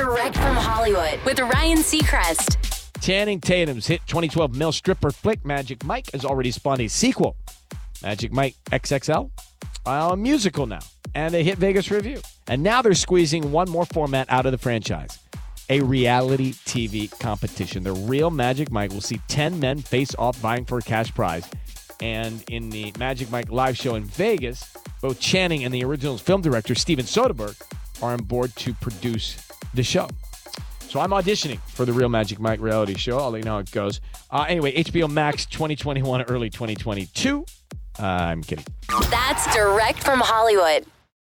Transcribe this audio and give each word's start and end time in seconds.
Direct 0.00 0.34
from 0.34 0.56
Hollywood 0.56 1.20
with 1.26 1.38
Ryan 1.38 1.76
Seacrest. 1.76 2.56
Channing 3.02 3.38
Tatum's 3.38 3.86
hit 3.86 4.00
2012 4.06 4.56
male 4.56 4.72
stripper 4.72 5.10
flick 5.10 5.44
Magic 5.44 5.84
Mike 5.84 6.10
has 6.12 6.24
already 6.24 6.50
spawned 6.50 6.80
a 6.80 6.88
sequel, 6.88 7.36
Magic 8.02 8.32
Mike 8.32 8.54
XXL, 8.70 9.30
uh, 9.84 10.08
a 10.12 10.16
musical 10.16 10.64
now, 10.64 10.78
and 11.14 11.34
a 11.34 11.42
hit 11.42 11.58
Vegas 11.58 11.90
revue. 11.90 12.18
And 12.48 12.62
now 12.62 12.80
they're 12.80 12.94
squeezing 12.94 13.52
one 13.52 13.68
more 13.68 13.84
format 13.84 14.26
out 14.30 14.46
of 14.46 14.52
the 14.52 14.58
franchise 14.58 15.18
a 15.68 15.80
reality 15.80 16.54
TV 16.54 17.10
competition. 17.20 17.82
The 17.82 17.92
real 17.92 18.30
Magic 18.30 18.70
Mike 18.70 18.92
will 18.92 19.02
see 19.02 19.20
10 19.28 19.60
men 19.60 19.80
face 19.80 20.14
off 20.18 20.34
vying 20.36 20.64
for 20.64 20.78
a 20.78 20.82
cash 20.82 21.14
prize. 21.14 21.46
And 22.00 22.42
in 22.48 22.70
the 22.70 22.90
Magic 22.98 23.30
Mike 23.30 23.52
live 23.52 23.76
show 23.76 23.96
in 23.96 24.04
Vegas, 24.04 24.74
both 25.02 25.20
Channing 25.20 25.62
and 25.64 25.74
the 25.74 25.84
original's 25.84 26.22
film 26.22 26.40
director, 26.40 26.74
Steven 26.74 27.04
Soderbergh, 27.04 27.60
are 28.02 28.12
on 28.12 28.22
board 28.24 28.56
to 28.56 28.72
produce 28.72 29.49
the 29.74 29.82
show. 29.82 30.08
So 30.80 30.98
I'm 30.98 31.10
auditioning 31.10 31.60
for 31.68 31.84
the 31.84 31.92
Real 31.92 32.08
Magic 32.08 32.40
Mike 32.40 32.60
reality 32.60 32.96
show. 32.96 33.18
I'll 33.18 33.30
let 33.30 33.38
you 33.38 33.44
know 33.44 33.52
how 33.52 33.58
it 33.58 33.70
goes. 33.70 34.00
Uh, 34.30 34.44
anyway, 34.48 34.74
HBO 34.82 35.08
Max 35.08 35.46
2021, 35.46 36.22
early 36.22 36.50
2022. 36.50 37.44
Uh, 37.98 38.02
I'm 38.02 38.42
kidding. 38.42 38.64
That's 39.08 39.54
direct 39.54 40.02
from 40.02 40.20
Hollywood. 40.20 40.84